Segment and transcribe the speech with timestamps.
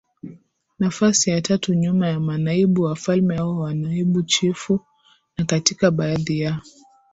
[0.79, 4.79] nafasi ya tatu nyuma ya Manaibu Wafalme au Manaibu Chifu
[5.37, 6.61] na katika baadhi ya